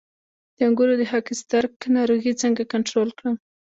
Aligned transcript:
د 0.55 0.59
انګورو 0.67 0.93
د 0.99 1.03
خاکسترک 1.11 1.73
ناروغي 1.95 2.33
څنګه 2.41 2.63
کنټرول 2.73 3.09
کړم؟ 3.17 3.35